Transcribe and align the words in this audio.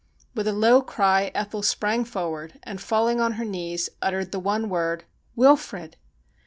With 0.33 0.47
a 0.47 0.51
low 0.51 0.81
cry 0.81 1.29
Ethel 1.35 1.61
sprang 1.61 2.05
forward, 2.05 2.59
and, 2.63 2.81
falling 2.81 3.21
on 3.21 3.33
her 3.33 3.45
knees, 3.45 3.87
uttered 4.01 4.31
the 4.31 4.39
one 4.39 4.67
word:' 4.67 5.03
Wilfrid 5.39 5.95